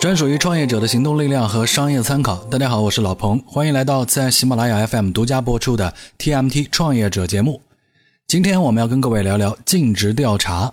[0.00, 2.36] 专属于创业者的行动力量和商业参考。
[2.44, 7.60] 大家好，我是老彭，欢迎来到在喜马拉雅 FM 独家播出的 TMT 创业者节目。
[8.28, 10.72] 今天我们要跟各位聊聊尽职调查。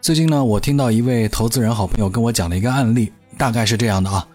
[0.00, 4.26] 最近呢，我听到一位投资人好朋友跟我讲了一个案例，大概是这样的啊，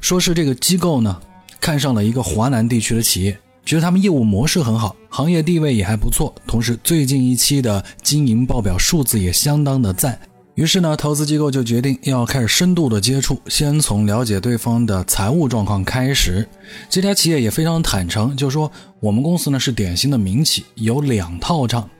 [0.00, 1.20] 说是这个机构呢
[1.60, 10.18] 看上了一个华南地区的企业，觉得他们业务模式很好，行业地位也还不错，同时最近一期的经营报表数字也相当的赞。
[10.54, 16.46] 于是呢，投资机构就决定要开始深度的接触，先从了解对方的财务状况开始。
[16.88, 21.90] 这家企业也非常坦诚，就说我们公司呢是典型的民企，有两套账。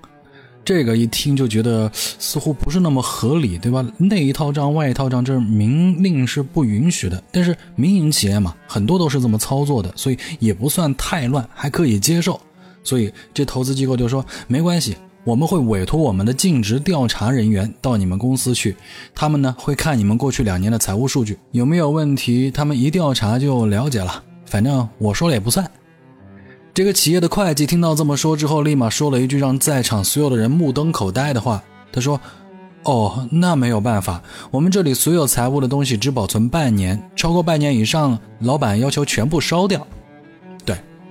[0.64, 3.84] 这个一听就觉得似乎不是那么合理，对吧？
[3.98, 7.20] 内一套账，外一套账，这明令是不允许的。
[7.32, 12.40] 但是民营企业嘛，很多都是这么操作的，所以也不算太乱，还可以接受。
[12.84, 14.96] 所以这投资机构就说没关系。
[15.24, 18.76] 我们会委托我们的尽职调查人员到你们公司去，
[19.14, 24.22] 他们呢会看你们过去两年的财务数据有没有问题，他们一调查就了解了。
[24.44, 25.68] 反正我说了也不算。
[26.74, 31.62] 这个企业的会计听到这么说之后，立马说了一句让在场所有的人目瞪口呆的话。
[31.90, 32.20] 他说
[32.82, 39.86] ：“哦，那没有办法，我们这里所有财务的东西只保存半年，超过半年以上，老板要求全部烧掉。”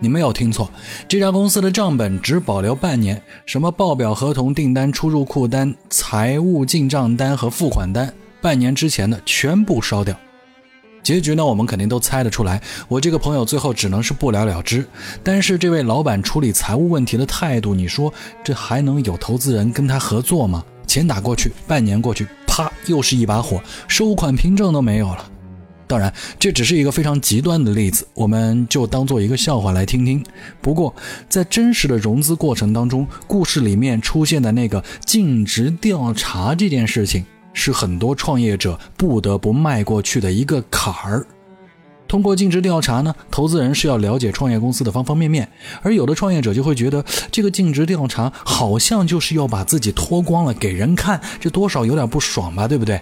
[0.03, 0.69] 你没有听错，
[1.07, 10.13] 这家公司的账本只保留半年，什么报表、合同、订单、出入库单、财务进账单和付款单，半年之前的全部烧掉。
[11.01, 12.61] 结局呢，我们肯定都猜得出来。
[12.89, 14.85] 我这个朋友最后只能是不了了之。
[15.23, 20.65] 但是这位老板处理财务问题的态度，你说这还能有投资人跟他合作吗？
[20.85, 25.29] 钱打过去，半年过去，啪，又是一把火，收款凭证都没有了。
[25.88, 30.23] 当然，这只是一个非常极端的例子，我们就当做一个笑话来听听。
[30.62, 30.94] 不过，
[31.30, 41.26] 在真实的融资过程当中，故事里面出现的那个尽职调查这件事情，是很多创业者不得不迈过去的一个坎儿。
[42.08, 45.49] 通过尽职调查呢，投资人是要了解创业公司的方方面面，
[45.82, 53.02] 而有的创业者就会觉得，这个尽职调查好像就是要把自己脱光了给人看，这多少有点不爽吧，对不对？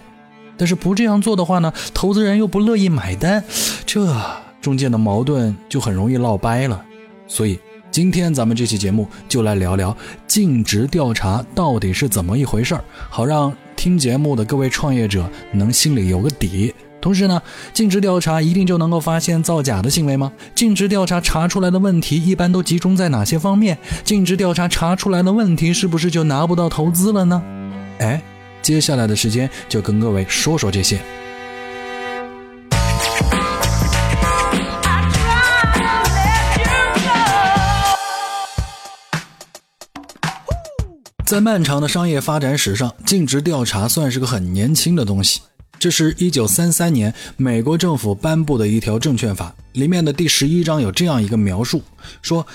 [0.62, 3.42] 但是不这样做的话呢，投资人又不乐意买单，
[3.84, 4.16] 这
[4.60, 6.80] 中间的矛盾就很容易闹掰了。
[7.26, 7.58] 所以
[7.90, 9.96] 今天咱们这期节目就来聊聊
[10.28, 16.72] 尽职调查到底是怎么一回事儿，好让听节目的各位创业者能心里有个底。
[17.00, 17.42] 同时呢，
[17.72, 20.30] 尽职调查一定就能够发现造假的行为吗？
[20.54, 23.76] 尽职调查查出来的问题一般都集中在哪些方面？
[24.04, 27.42] 尽职调查查出来的问题是不是就拿不到投资了呢？
[27.98, 28.22] 哎。
[28.62, 31.00] 接下来的时间就跟各位说说这些。
[41.26, 45.40] 在漫长的商业发展史上，尽职调查算是个很年轻的东西。
[45.78, 51.82] 这是一九三三年美国政府颁布的一条证券法，里面的第十一章有这样一个描述，
[52.20, 52.46] 说。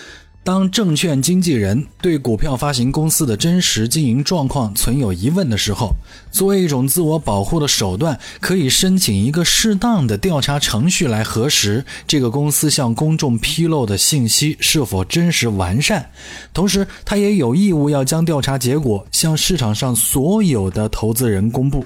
[0.48, 5.94] 当证券经纪人对股票发行公司的真实经营状况存有疑问的时候，
[6.32, 16.12] 作为一种自我保护的手段，可以申请一个适当的调查程序来核实这个公司向公众披露的信息是否真实完善。
[16.54, 21.86] 同时，他也有义务要将调查结果向市场上所有的投资人公布。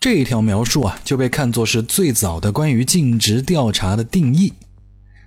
[0.00, 4.52] 这一条描述啊，就被看作是最早的关于尽职调查的定义。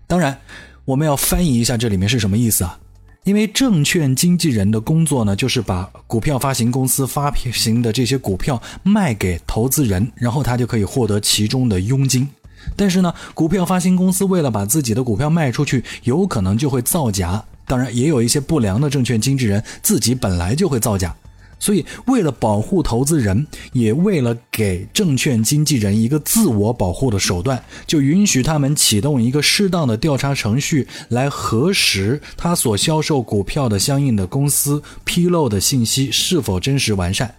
[0.05, 0.38] 当然。
[0.86, 2.80] 我们要翻译一下这里面是什么意思啊？
[3.24, 12.28] 因为证券经纪人的工作呢，就是把股票发行公司发行的这些股票卖给投资人，然后他就可以获得其中的佣金。
[12.75, 17.44] 但是呢，股票发行公司为了把自己的股票卖出去，有可能就会造假。
[17.68, 21.16] 当然，也有一些不良的证券经纪人自己本来就会造假。
[21.61, 37.31] 所以，为了保护投资人，也为了给证券经纪人一个自我保护的手段，就允许他们启动一个适当的调查程序，来核实他所销售股票的相应的公司披露的信息是否真实完善。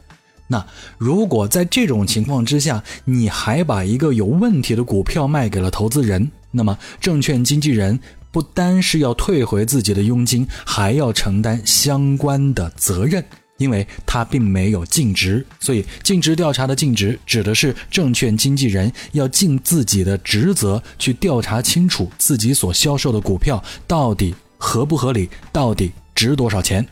[0.46, 0.64] 那
[0.98, 7.98] 如果在这种情况之下，你还把一个有问题的股票卖给了投资人，那么证券经纪人
[8.30, 13.24] 不单是要退回自己的佣金，还要承担相关的责任。
[13.62, 26.86] 因为他并没有尽职，所以尽职调查的尽职指的是证券经纪人要尽自己的职责去调查清楚自己所销售的股票到底合不合理，到底值多少钱。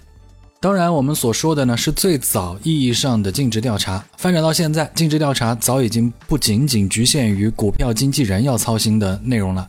[0.63, 4.05] 当然，我们所说的呢是最早意义上的尽职调查。
[4.19, 9.67] 发展到现在，尽职调查早已经不仅仅局限于股票经纪人要操心的内容了，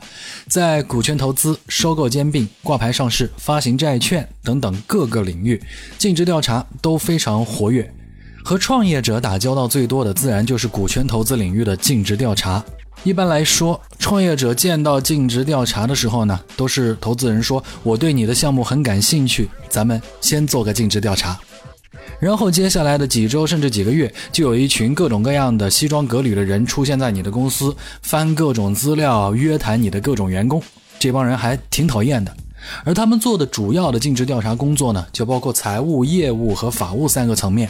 [0.49, 5.61] 在股权投资、收购兼并、挂牌上市、发行债券等等各个领域，
[5.97, 7.89] 尽职调查都非常活跃。
[8.43, 12.61] 和创业者打交道最多的，自然就是股权投资领域的尽职调查。
[13.03, 21.39] 一般来说，创业者见到尽职调查的时候呢，都是投资人说：“我对你的项目很感兴趣，咱们先做个尽职调查。”
[22.21, 30.61] 然后接下来的几周甚至几个月，就有一群各种各样的西装革履的人出现在你的公司，翻各种资料，约谈你的各种员工。
[30.99, 32.31] 这帮人还挺讨厌的。
[32.83, 37.67] 而他们做的主要的尽职调查工作呢，就包括财务、业务和法务三个层面。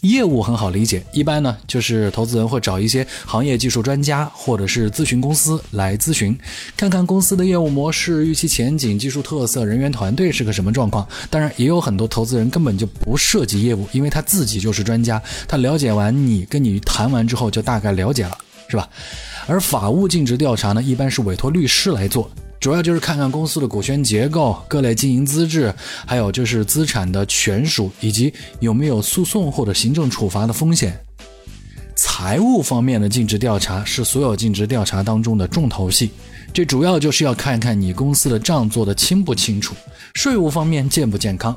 [0.00, 6.36] 业务很好理解，一般呢就是投资人会找一些行业技术专家或者是咨询公司来咨询，
[6.76, 11.06] 看看公司的业务模式、预期前景、技术特色、人员团队是个什么状况。
[11.30, 18.36] 当然，也有很多投资人根本就不涉及业务，因为他自己就是专家，他了解完你跟你谈完之后就大概了解了，
[18.68, 18.88] 是吧？
[19.46, 22.30] 而法务尽职调查呢，一般是委托律师来做。
[22.66, 25.72] 主要就是看看公司的股权结构、各类经营资质，
[26.04, 31.00] 还有就是资产的权属，以及有没有诉讼或者行政处罚的风险。
[31.94, 36.10] 财务方面的尽职调查是所有尽职调查当中的重头戏，
[36.52, 39.76] 这主要就是要看看你公司的账做得清不清楚，
[40.14, 41.56] 税务方面健不健康。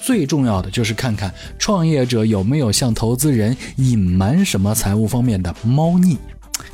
[0.00, 6.16] 最重要的就是看看创业者有没有向投资人隐瞒什么财务方面的猫腻。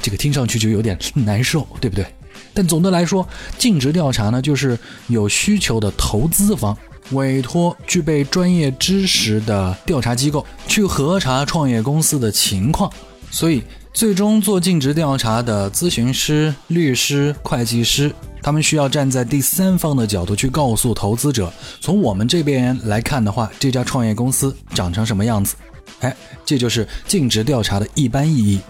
[0.00, 2.06] 这个听上去就有点难受，对不对？
[2.54, 3.26] 但总的来说，
[3.58, 4.78] 尽职调查呢，就是
[5.08, 6.76] 有需求的投资方
[7.12, 12.90] 委托具备专业知识的调查机构去核查创业公司的情况。
[13.30, 13.62] 所以，
[13.94, 21.50] 最终做尽职调查的咨询师、律师、会计师，他们需要站在第三方的角度去告诉投资者，
[21.80, 25.54] 从我们这边来看的话，这家创业公司长成什么样子。
[26.00, 26.14] 哎，
[26.44, 28.60] 这就是尽职调查的一般意义。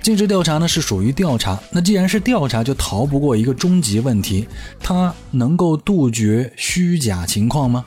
[0.00, 4.46] 尽职调查呢是属于调查，那既然是调查，就逃不过一个终极问题：
[4.80, 7.84] 它能够杜绝虚假情况吗？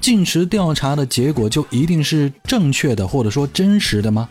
[0.00, 4.28] 尽职调查的结果就一定是正确的，或者说真实的吗？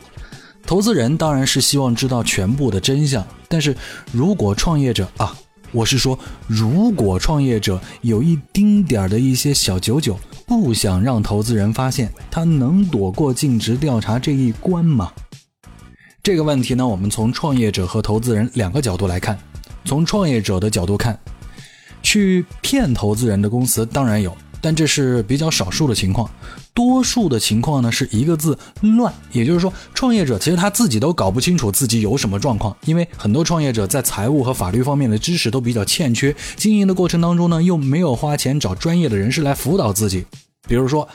[0.66, 3.76] 投资人当然是希望知道全部的真相，但是
[4.12, 5.36] 如果创业者啊，
[5.72, 15.12] 我是说，如果创业者有一丁点儿的一些小九九，不想让投资人发现，他能躲过尽职调查这一关吗？
[16.30, 19.36] 这个问题呢，我们从创业者和投资人两个角度来看。
[19.84, 21.20] 从创业者的角度看，
[22.04, 26.30] 去骗投资人的公司当然有，但这是比较少数的情况。
[26.72, 29.12] 多数的情况呢，是一个字乱。
[29.32, 40.24] 也就是说，创业者其实他自己都搞不清楚自己有什么状况，因为很多创业者在财务和法律方面的知识都比较欠缺，经营的过程当中呢，又没有花钱找专业的人士来辅导自己。
[40.68, 41.10] 比如说，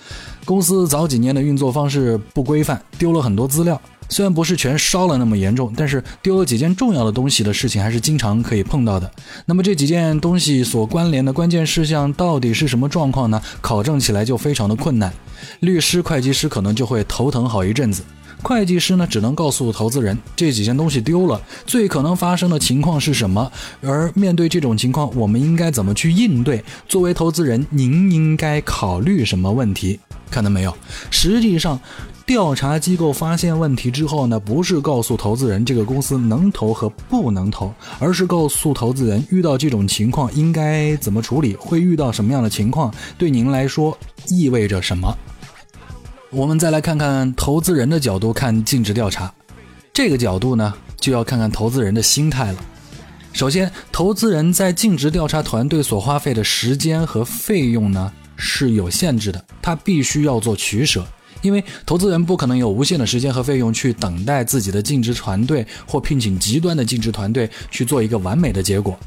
[0.44, 3.80] 公司早几年的运作方式不规范，丢了很多资料。
[4.14, 9.10] 虽然不是全烧了那么严重，但是丢了几件重要的东西的事情还是经常可以碰到的。
[9.44, 13.42] 那么这几件东西所关联的关键事项到底是什么状况呢？
[13.60, 15.12] 考证起来就非常的困难，
[15.58, 18.04] 律师、会计师可能就会头疼好一阵子。
[18.40, 23.50] 会计师呢，只能告诉投资人这几件东西丢了，最可能发生的情况是什么，
[23.82, 26.64] 而面对这种情况，我们应该怎么去应对？
[26.88, 29.98] 作为投资人，您应该考虑什么问题？
[30.30, 30.72] 看到没有？
[31.10, 31.80] 实际上。
[32.26, 43.96] 调查机构发现问题之后呢，不是告诉投资人这个公司能投和不能投，而是告诉投资人遇到这种情况应该怎么处理，会遇到什么样的情况，对您来说
[44.28, 45.14] 意味着什么。
[46.30, 49.32] 我们再来看看投资人的角度看尽职调查，
[49.92, 52.58] 这个角度呢，就要看看投资人的心态了。
[53.34, 61.06] 首先，投资人在尽职调查团队所花费的时间和费用呢是有限制的，他必须要做取舍。
[61.44, 68.98] 因为投资人不可能有无限的时间和费用去等待自己的尽职团队或聘请极端的尽职团队去做一个完美的结果。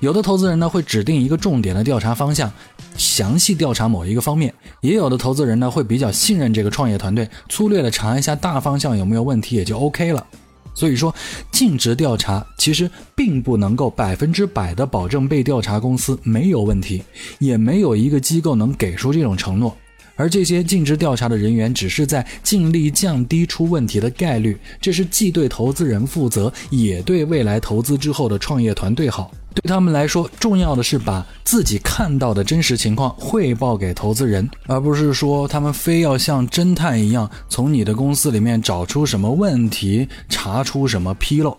[0.00, 2.52] 有的投资人呢会指定一个重点的调查方向，
[2.96, 10.26] 详细调查某一个方面；也有的投资人呢会比较信任这个创业团队，粗略的查一下大方向有没有问题也就 OK 了。
[10.74, 11.12] 所以说，
[11.50, 17.02] 尽职调查其实并不能够百分之百的保证被调查公司没有问题，
[17.40, 19.76] 也没有一个机构能给出这种承诺。
[20.18, 29.30] 而这些尽职调查的人员只是在尽力降低出问题的概率，这是既对投资人负责，也对未来投资之后的创业团队好。
[29.54, 41.56] 对他们来说，重要的是把自己看到的真实情况汇报给投资人，而不是说他们非要像侦探一样从你的公司里面找出什么问题，查出什么纰漏。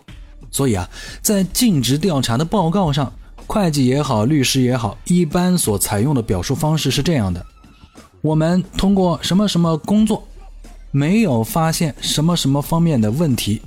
[0.50, 0.86] 所以啊，
[1.22, 3.10] 在尽职调查的报告上，
[3.46, 7.44] 会计也好，律师也好，一般所采用的表述方式是这样的。
[8.22, 10.22] 我们通过什么什么工作，
[10.90, 13.62] 没有发现什么什么方面的问题。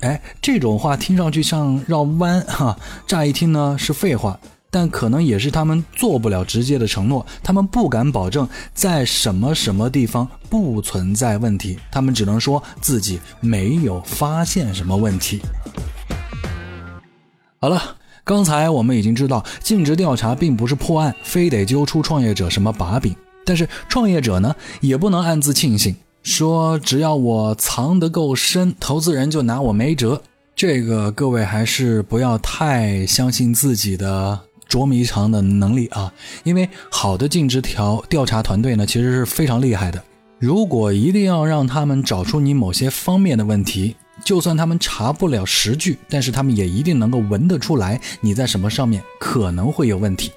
[0.00, 4.40] 哎，这种话听上去像绕弯哈，乍一听呢是废话，
[4.70, 15.42] 但可能也是他们做不了直接的承诺，他们不敢保证在什么什么地方不存在问题，他们只能说自己没有发现什么问题。
[17.60, 23.14] 好了，刚才我们已经知道，尽职调查并不是破案，非得揪出创业者什么把柄，
[23.50, 30.22] 但是创业者呢，也不能暗自庆幸，说只要我藏得够深，投资人就拿我没辙。
[30.54, 34.38] 这个各位还是不要太相信自己的。
[34.68, 36.12] 捉迷藏的能力啊，
[36.44, 40.00] 因为好的尽职调调查团队呢，其实是非常厉害的。
[40.38, 50.30] 如果一定要让他们找出你某些方面的问题，就算他们查不了实据，但是他们也一定能够闻得出来你在什么上面可能会有问题。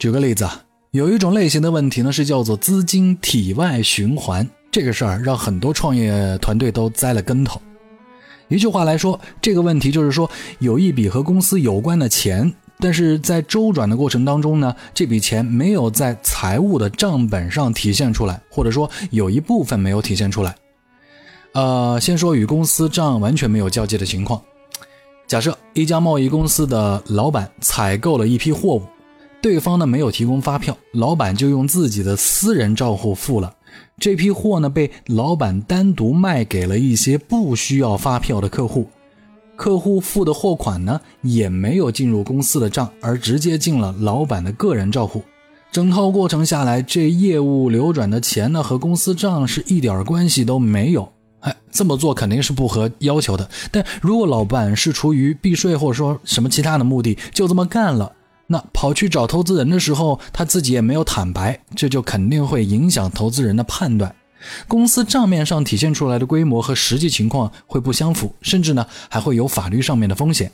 [0.00, 0.60] 举个例子啊，
[0.92, 7.60] 有一种类型的问题呢，是叫做资金体外循环，这个事儿让很多创业团队都栽了跟头。
[8.48, 12.54] 一句话来说，这个问题就是说，有一笔和公司有关的钱。
[12.78, 20.54] 但是在周转的过程当中呢，这笔钱没有在财务的账本上体现出来，或者说有一部分没有体现出来。
[21.52, 24.42] 呃，先说与公司账完全没有交接的情况。
[25.26, 28.82] 假设一家贸易公司的老板采购了一批货物，
[29.46, 33.54] 对方呢没有提供发票，老板就用自己的私人账户付了。
[33.96, 38.88] 这批货呢被老板单独卖给了一些不需要发票的客户。
[39.54, 45.22] 客户付的货款呢，也没有进入公司的账，而直接进了老板的个人账户。
[45.70, 51.08] 整套过程下来，这业务流转的钱呢，和公司账是一点关系都没有。
[51.38, 53.48] 哎，这么做肯定是不合要求的。
[53.70, 58.10] 但如果老板是出于避税或者说什么其他的目的，就这么干了，
[58.48, 64.14] 那跑去找投资人的时候，他自己也没有坦白，这就肯定会影响投资人的判断。
[64.68, 70.50] 公司账面上体现出来的规模和实际情况会不相符，甚至呢还会有法律上面的风险。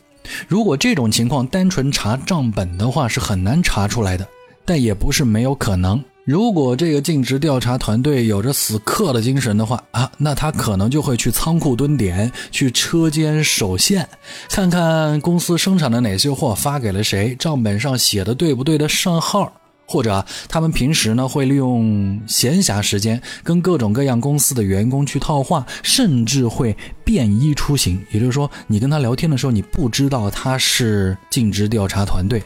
[0.49, 4.27] 如果这种情况单纯查账本的话是很难查出来的，
[4.65, 6.03] 但也不是没有可能。
[6.25, 14.09] 如果这个尽职调查团队有着死磕的精神的话啊，那他可能就会去仓库蹲点，去车间守线，
[14.49, 19.53] 看看公司生产的哪些货发给了谁，账本上写的对不对的上号。
[19.85, 26.75] 或者他们平时呢会利用闲暇时间跟各种各样公司的员工去套话，甚至会
[27.05, 28.01] 便衣出行。
[28.11, 32.43] 也就是说，你跟他聊天的时候，你不知道他是尽职调查团队，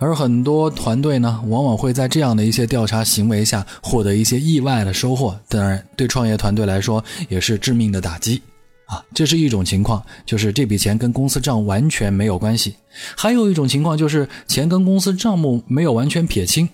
[0.00, 5.38] 而很多团队呢，往往会在这样的一些调查行为下获得一些意外的收获。
[5.48, 8.42] 当然，对创业团队来说也是致命的打击
[8.86, 9.02] 啊。
[9.14, 12.72] 这是一种情况，就是这笔钱跟公司账完全没有关系；
[13.16, 16.68] 还有一种情况就是钱跟公司账目没有完全撇清。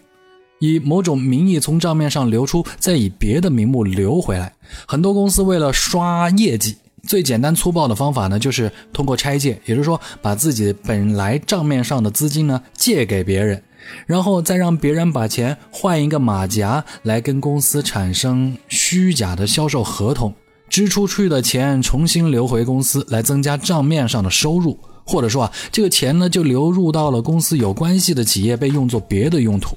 [0.58, 4.52] 以某种名义从账面上流出，再以别的名目流回来。
[4.86, 13.62] 很多公司为了刷业绩，最简单粗暴的方法呢，就是通过拆借，也就是说，把自己本来账面上的资金呢借给别人，
[14.06, 20.34] 然后再让别人把钱换一个马甲，来跟公司产生虚假的销售合同，
[20.68, 29.76] 支出去的钱重新流回公司，来增加账面上的收入，或者说啊，这个钱呢就流入到了公司有关系的企业，被用作别的用途。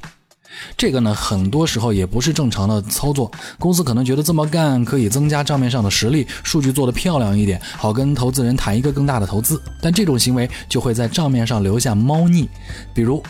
[0.78, 3.32] 这个呢，很多时候也不是正常的操作。
[3.60, 9.62] 公司可能觉得这么干可以增加账面上的实力，数据做得漂亮一点，好跟投资人谈一个更大的投资。
[9.82, 12.50] 但这种行为就会在账面上留下猫腻，
[12.94, 13.22] 比如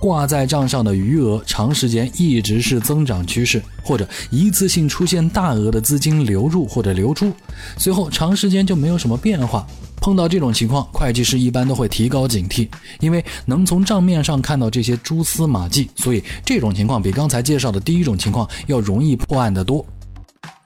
[0.00, 7.30] 挂在账上的余额长时间一直是增长趋势，或者一次性出现大额的资金流入或者流出，
[7.76, 9.66] 随后长时间就没有什么变化。
[10.00, 12.66] 碰到这种情况，会计师一般都会提高警惕，
[13.00, 19.84] 因为能从账面上看到这些蛛丝马迹，所以这种情况比刚才介绍的第一种情况要容易破案得多。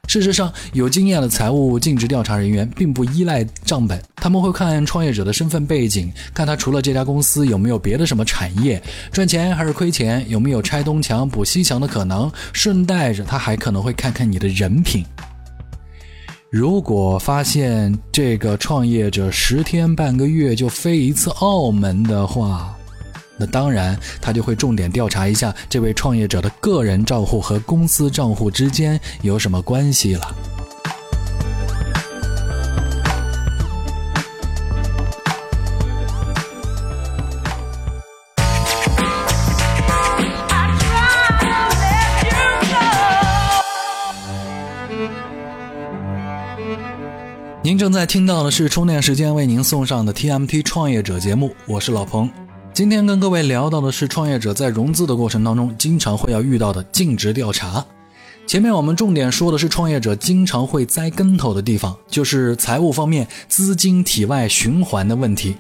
[0.07, 8.81] 事实上，有经验的财务尽职调查人员并不依赖账本，他们会看创业者的身份背景，看他除了这家公司有没有别的什么产业，
[9.11, 15.05] 赚钱还是亏钱，有没有拆东墙补西墙的可能，顺带着他还可能会看看你的人品。
[16.51, 22.74] 如果发现这个创业者十天半个月就飞一次澳门的话，
[23.37, 30.35] 那当然他就会重点调查一下这位创业者的个人账户和公司账户之间有什么关系了。
[47.63, 52.44] 您正在听到的是充电时间为您送上的 TMT 创业者节目，我是老彭。
[52.75, 57.87] 今天跟各位聊到的是创业者在融资的过程当中经常会要遇到的尽职调查。
[58.49, 65.55] 前面我们重点说的是创业者经常会栽跟头的地方，就是财务方面资金体外循环的问题。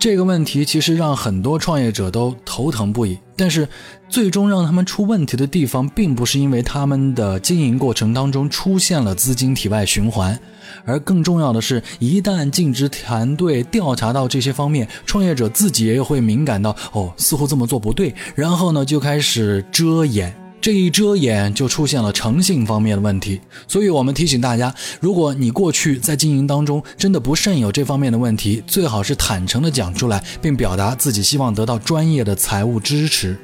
[0.00, 3.68] 这个问题其实让很多创业者都头疼不已，但是
[4.08, 10.40] 最终让他们出问题的地方，并不是因为他们的经营过程当中出现了资金体外循环，
[10.86, 20.34] 而更重要的是，一旦尽职团队调查到这些方面，创业者自己也会敏感到，哦，似乎这么做不对，然后呢就开始遮掩。
[20.60, 33.38] 这一遮掩就出现了诚信方面的问题，所以我们提醒大家，如果你过去在经营当中真的不慎有这方面的问题，最好是坦诚的讲出来，并表达自己希望得到专业的财务支持。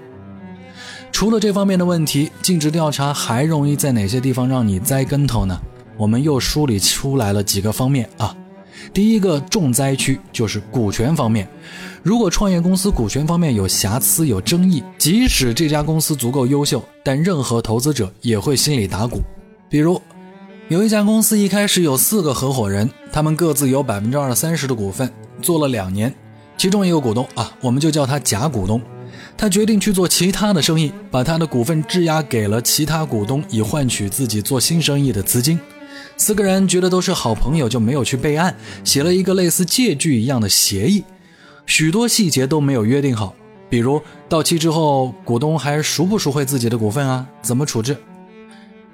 [1.10, 5.58] 除了这方面的问题，尽职调查还容易在哪些地方让你栽跟头呢？
[5.96, 8.36] 我们又梳理出来了几个方面啊。
[8.92, 11.48] 第一个重灾区就是股权方面。
[12.02, 19.22] 如果创业公司股权方面有瑕疵、有争议，即使这家公司足够优秀，但任何投资者也会心里打鼓。
[19.68, 20.00] 比如，
[20.68, 25.10] 有一家公司一开始有四个合伙人，他们各自有百分之二三十的股份，
[25.42, 26.14] 做了两年，
[26.56, 28.80] 其中一个股东啊，我们就叫他假股东，
[29.36, 35.58] 他决定去做其他的生意，把他的股份质押给了其他股东，以换取自己做新生意的资金。
[36.16, 41.04] 四个人觉得都是好朋友，就没有去备案，写了一个类似借据一样的协议，
[41.66, 43.34] 许多细节都没有约定好，
[43.68, 47.26] 比如到期之后股东还赎不赎回自己的股份啊？
[47.42, 47.96] 怎么处置？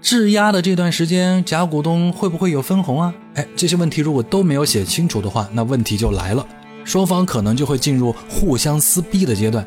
[0.00, 3.14] 质押的这段时间，假股东会不会有分红啊？
[3.35, 6.44] 哎，这些问题如果都没有写清楚的话，那问题就来了，
[6.85, 9.64] 双方可能就会进入互相撕逼的阶段。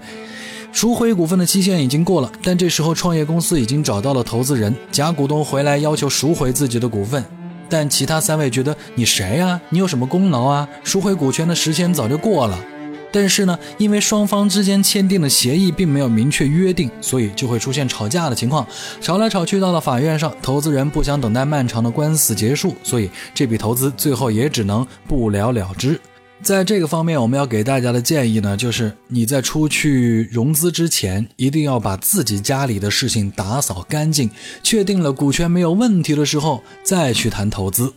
[0.76, 7.24] 赎回股份的期限已经过了，但这时候创业公司已经找到了投资人，甲股东回来要求赎回自己的股份。
[7.70, 9.62] 但其他三位觉得你谁呀？
[9.70, 10.68] 你有什么功劳啊？
[10.84, 12.60] 赎回股权的时间早就过了。
[13.10, 18.68] 但是呢，因为双方之间签订的协议并没有明确约定，所以就会出现吵架的情况。
[19.00, 25.98] 吵来吵去到了法院上，投资人不想等待漫长的官司结束，所以这笔投资最后也只能不了了之。
[26.42, 34.30] 在这个方面，我们要给大家的建议呢，就是你在出去融资之前，一定要把自己家里的事情打扫干净，
[34.62, 37.94] 确定了股权没有问题的时候，再去谈投资。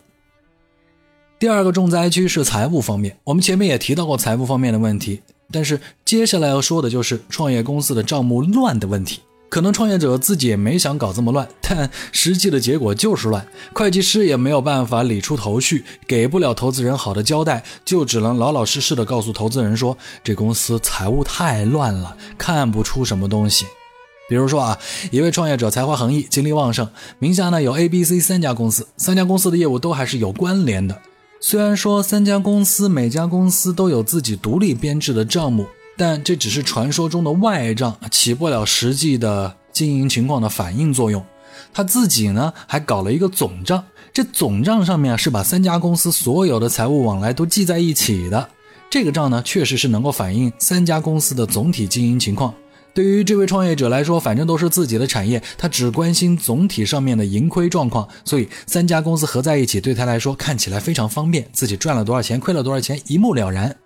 [1.38, 5.20] 第二个重灾区是财务方面，我们前面也提到过财务方面的问题，
[5.52, 9.20] 但是接下来要说的就是创业公司的账目乱的问题。
[9.48, 13.46] 可能创业者自己也没想搞这么乱， 但实际的结果就是乱。
[13.74, 23.66] 会计师也没有办法理出头绪，给不了投资人好的交代，就只能老老实实的告诉投资人说：“这公司财务太乱了，看不出什么东西。”
[24.28, 24.78] 比如说啊，
[25.10, 26.86] 一位创业者才华横溢，精力旺盛，
[27.18, 31.00] 名下呢有 A、B、C 三家公司，三家公司的业务都还是有关联的。
[31.40, 35.66] 虽然说三家公司每家公司都有自己独立编制的账目。
[35.98, 41.22] 但这只是传说中的外账，起不了实际的经营情况的反应作用。
[41.74, 48.48] 他自己呢，还搞了一个总账，这总账上面是把三家公司所有的财务往来都记在一起的。
[48.88, 52.54] 这个账呢，确实是能够反映三家公司的总体经营情况。
[52.94, 63.76] 对于这位创业者来说，反正都是自己的产业，他只关心总体上面的盈亏状况，所以三家公司合在一起对他来说看起来非常方便，自己赚了多少钱，亏了多少钱，一目了然。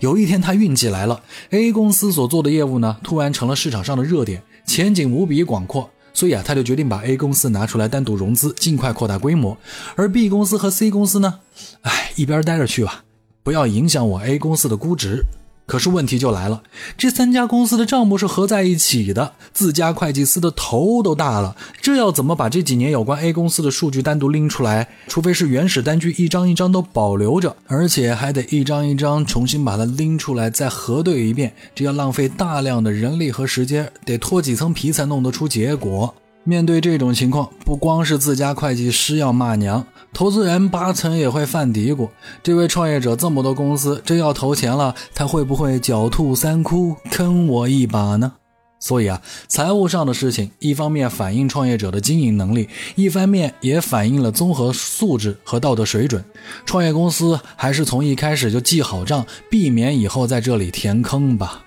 [0.00, 9.56] 有一天，他运气来了，A 公司所做的业务呢，突然成了市场上的热点，前景无比广阔，所以啊，他就决定把 A 公司拿出来单独融资，尽快扩大规模。
[9.94, 11.40] 而 B 公司和 C 公司呢，
[11.82, 13.04] 哎，一边待着去吧，
[13.42, 15.24] 不要影响我 A 公司的估值。
[15.66, 16.62] 可是问题就来了，
[16.96, 24.88] 这三家公司的账目是合在一起的，自家会计师的头都大了，这要怎么把这几年有关 A 公司的数据单独拎出来？
[25.08, 36.14] 除非是原始单据一张一张都保留着，而且还得一张一张重新把它拎出来再核对一遍，这要浪费大量的人力和时间，得脱几层皮才弄得出结果。
[36.44, 39.84] 面对这种情况，不光是自家会计师要骂娘，
[40.16, 42.08] 投资人八成也会犯嘀咕：
[42.42, 48.32] 这位创业者这么多公司，真要投钱了，他会不会狡兔三窟坑我一把呢？
[48.78, 56.24] 所以啊，财务上的事情，一方面反映创业者的经营能力，一方面也反映了综合素质和道德水准。
[56.64, 61.65] 创业公司还是从一开始就记好账，避免以后在这里填坑吧。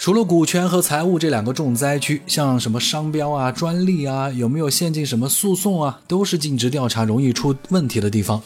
[0.00, 8.40] 除了股权和财务这两个重灾区，像什么商标啊、专利啊，有没有陷进什么诉讼啊，都是尽职调查容易出问题的地方。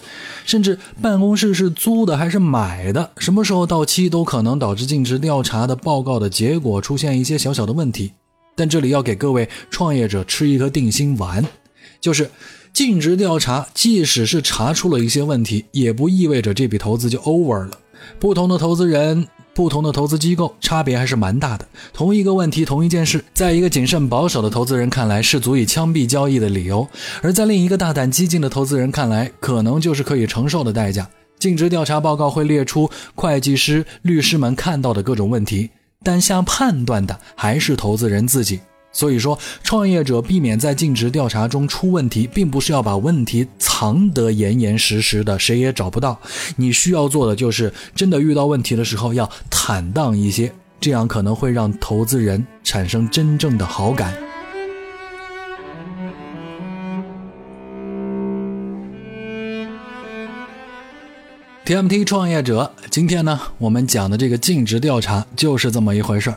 [0.45, 8.11] 甚至办公室是租的还是买的，什么时候到期都可能导致尽职调查的报告的结果出现一些小小的问题。
[8.57, 11.47] 但这里要给各位创业者吃一颗定心丸，
[12.01, 12.29] 就是
[12.73, 17.79] 尽职调查，即使是查出了一些问题，也不意味着这笔投资就 over 了。
[18.19, 19.29] 不同的投资人。
[19.55, 21.67] 不同的投资机构差别还是蛮大的。
[21.93, 26.87] 同一个问题，同一件事，在一个谨慎保守的投资人看来是足以枪毙交易的理由，
[27.23, 31.09] 而在另一个大胆激进的投资人看来，可能就是可以承受的代价。
[31.39, 35.71] 尽职调查报告会列出会计师、律师们看到的各种问题，
[36.03, 38.61] 但下判断的还是投资人自己。
[38.95, 46.19] 所以说，创业者避免在尽职调查中出问题，并不是要把问题藏得严严实实的，谁也找不到。
[46.57, 54.15] 你需要做的就是，真的遇到问题的时候要坦荡一些，这样可能会让投资人产生真正的好感。
[61.67, 66.37] TMT 创业者，今天呢，我们讲的这个尽职调查就是这么一回事儿。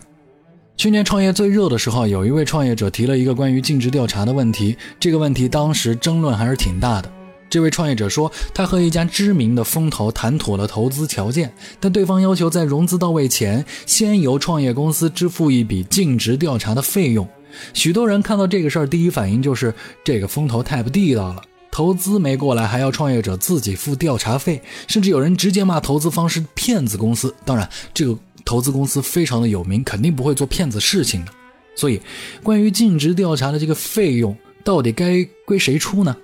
[0.77, 4.77] 去年创业最热的时候，有一位创业者提了一个关于尽职调查的问题。
[4.99, 7.11] 这个问题当时争论还是挺大的。
[7.49, 17.27] 这位创业者说，他和一家知名的风投谈妥了投资条件，但对方要求在融资到位前，先由创业公司支付一笔尽职调查的费用。
[17.73, 27.33] 许多人看到这个事儿，第一反应就是这个风投太不地道了，投资没过来还要创业者自己付调查费，甚至有人直接骂投资方是骗子公司。
[27.43, 28.15] 当然，这个。
[28.47, 31.31] 投资公司非常的有名，肯定不会做骗子事情的。
[31.75, 32.01] 所以，
[32.41, 36.15] 关于尽职调查的这个费用，到底该归谁出呢？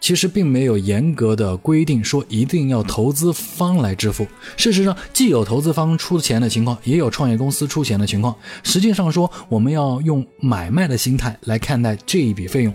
[0.00, 4.24] 其实并没有严格的规定说一定要投资方来支付。
[4.56, 8.32] 事实上，既有投资方出钱的情况，也有创业公司出钱的情况。
[8.62, 12.72] 实际上说，我们要用买卖的心态来看待这一笔费用。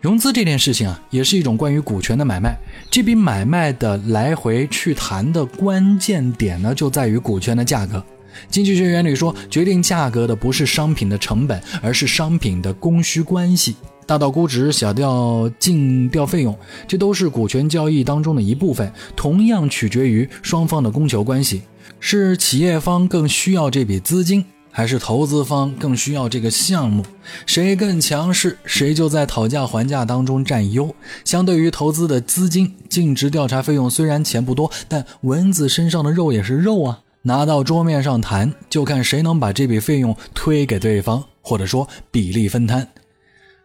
[0.00, 2.56] 融资这件事情啊，也是一种关于股权的买卖。
[2.90, 8.04] 这笔买卖的来回去谈的关键点呢，就在于股权的价格。
[8.48, 13.76] 经济学原理说，决定价格的不是商品的成本，而是商品的供需关系。
[14.06, 21.62] 大到估值，小到尽调费用，这都是股权交易当中的一部分，同样取决于双方的供求关系。
[22.00, 24.44] 是企业方更需要这笔资金？
[24.76, 27.04] 还是投资方更需要这个项目，
[27.46, 30.92] 谁更强势，谁就在讨价还价当中占优。
[31.24, 42.88] 相对于投资的资金，尽职调查费用虽然钱不多，但蚊子身上的肉也是肉啊，拿到桌面上谈，就看谁能把这笔费用推给对方，或者说比例分摊。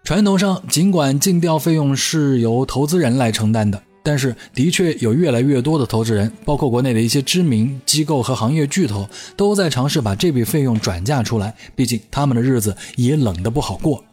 [0.03, 3.81] 传统上，尽管尽调费用是由投资人来承担的。
[4.01, 11.53] 但是，的确有越来越多的投资人，包括国内的一些知名机构和行业巨头，都在尝试把这笔费用转嫁出来。
[11.75, 14.03] 毕竟他们的日子也冷得不好过。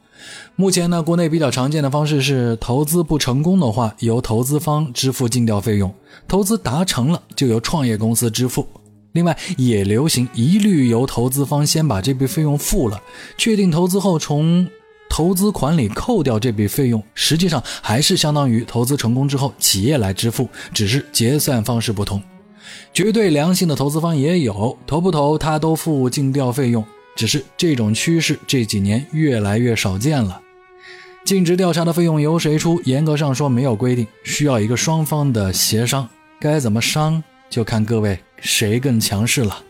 [0.56, 5.88] 目前呢，国内比较常见的方式是，投资不成功的话，由投资方支付尽调费用；
[6.26, 8.66] 投资达成了，就由创业公司支付。
[9.12, 13.00] 另外，也流行一律由投资方先把这笔费用付了，
[13.38, 14.66] 确定投资后从。
[15.16, 22.22] 投资款里扣掉这笔费用，实际上还是相当于投资成功之后企业来支付，只是结算方式不同。
[22.92, 26.84] 绝对良性的投资方也有，投不投他都付尽调费用，
[27.16, 30.38] 只是这种趋势这几年越来越少见了。
[31.24, 32.78] 尽职调查的费用由谁出？
[32.84, 36.06] 严格上说没有规定，需要一个双方的协商。
[36.38, 39.62] 该怎么商，就看各位谁更强势了。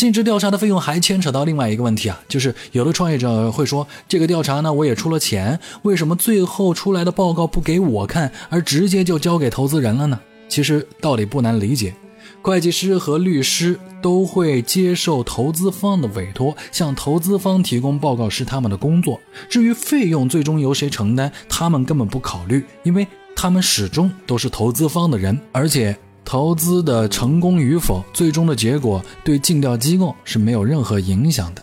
[0.00, 10.18] 尽职调查的费用还牵扯到另外一个问题啊，就是有的创业者会说，这个调查呢我也出了钱，为什么最后出来的报告不给我看，而直接就交给投资人了呢？
[10.48, 11.94] 其实道理不难理解，
[12.40, 19.20] 会计师和律师都会接受投资方的委托，向投资方提供报告是他们的工作。
[19.50, 25.94] 至于费用最终由谁承担，他们根本不考虑，因为他们始终都是投资方的人，而且。
[26.30, 31.62] 投资的成功与否，最终的结果对尽调机构是没有任何影响的。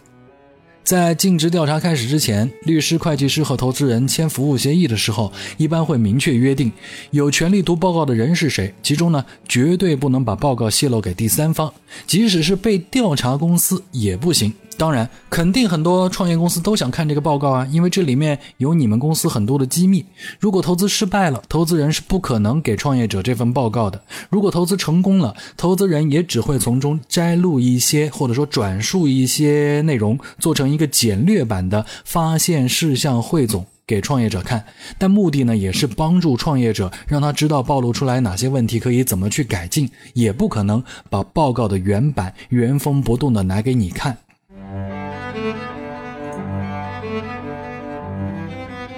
[0.84, 6.70] 在尽职调查开始之前，律师、会计师和投资人签服务协议的时候，一般会明确约定，
[7.12, 11.74] 有权利读报告的人是谁，其中呢，绝对不能把报告泄露给第三方，
[12.06, 14.52] 即使是被调查公司也不行。
[14.78, 20.06] 当然，肯定很多创业公司都想看这个报告啊，因为这里面有你们公司很多的机密。
[20.40, 34.64] 如果投资失败了，投资人是不可能给创业者这份报告的；如果投资成功了，投资人也只会从中摘录一些，或者说转述一些内容，做成一个简略版的发现事项汇总给创业者看。
[35.00, 39.90] 但目的呢，也是帮助创业者，让他知道暴露出来哪些问题可以怎么去改进。
[40.14, 44.16] 也不可能把报告的原版原封不动的拿给你看。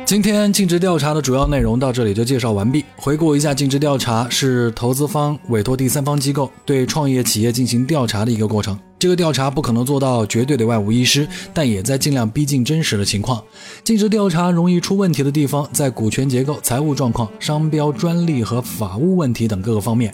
[0.09, 2.83] 今天尽职调查的主要内容到这里就介绍完毕。
[2.95, 8.75] 回顾一下，尽职调查是投资方委托第三方机构对创业企业进行调查的一个过程。
[8.99, 13.41] 这个调查不可能做到绝对的万无一失，但也在尽量逼近真实的情况。
[13.81, 20.13] 尽职调查容易出问题的地方在股权结构、财务状况、商标、专利和法务问题等各个方面。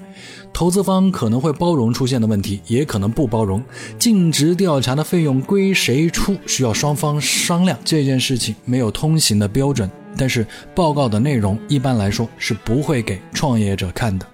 [0.54, 3.62] 投资方可能会包容出现的问题，也可能不包容。
[3.98, 7.76] 尽职调查的费用归谁出，需要双方商量。
[7.84, 10.46] 这件事情没有通行的标准，但是
[10.76, 14.28] 报告的内容一般来说是不会给创业者看的。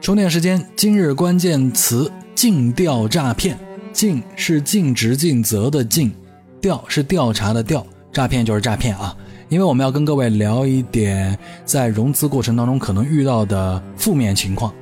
[0.00, 3.58] 充电时间今日关键词：尽调诈骗。
[3.92, 6.12] 尽是尽职尽责的尽，
[6.60, 9.12] 调是调查的调，诈骗就是诈骗啊。
[9.48, 14.72] 因为我们要跟各位聊一点在融资过程当中可能遇到的负面情况。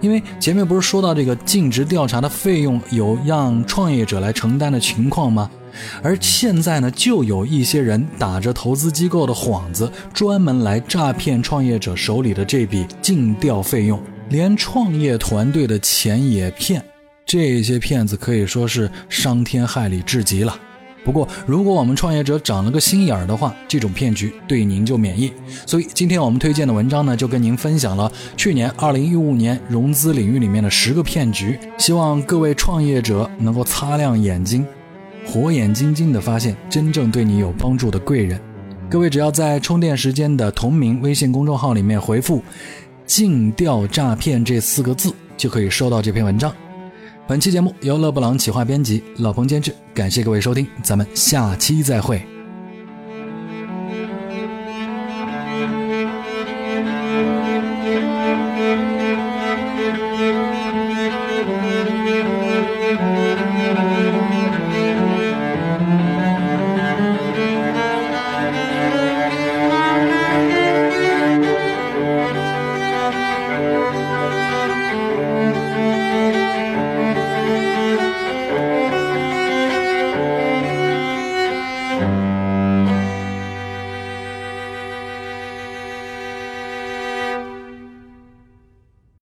[0.00, 5.50] 因为前面不是说到这个尽职调查的费用有让创业者来承担的情况吗？
[6.02, 16.82] 而现在呢，就有一些人打着投资机构的幌子，专门来诈骗创业者手里的这笔尽调费用，连创业团队的钱也骗。
[17.32, 20.54] 这些骗子可以说是伤天害理至极了。
[21.02, 25.32] 不过，如果我们创业者长了个心眼儿的话，这种骗局对您就免疫。
[25.64, 34.66] 所以，今天我们推荐的文章呢，就跟您分享了去年二零一五年融资领域里面的十个骗局，希望各位创业者能够擦亮眼睛。
[35.24, 38.38] 火眼金睛的发现真正对你有帮助的贵人。
[38.90, 42.42] 各位只要在充电时间的同名微信公众号里面回复
[43.06, 46.54] “尽调诈骗”这四个字，就可以收到这篇文章。
[47.28, 49.72] 本期节目由勒布朗企划编辑，老彭监制。
[49.94, 52.31] 感谢各位收听，咱们下期再会。